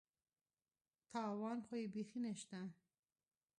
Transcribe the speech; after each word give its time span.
تاوان 1.11 1.57
خو 1.65 1.73
یې 1.81 1.87
بېخي 1.93 2.19
نشته. 2.25 2.59